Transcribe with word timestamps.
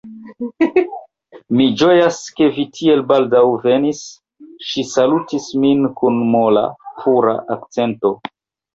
Mi 1.59 1.67
ĝojas, 1.81 2.17
ke 2.39 2.47
vi 2.57 2.65
tiel 2.79 3.05
baldaŭ 3.13 3.43
venis, 3.67 4.03
ŝi 4.71 4.89
salutis 4.97 5.49
min 5.63 5.89
kun 6.03 6.21
mola, 6.35 6.69
pura 7.07 7.41
akcento. 7.61 8.17